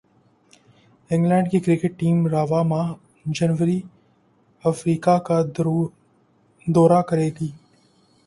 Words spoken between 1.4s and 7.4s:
کی cricket team رواں ماہ جنوبی افریقہ کا دورہ کرے